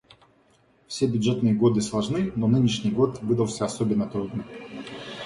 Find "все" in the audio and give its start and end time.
0.87-1.05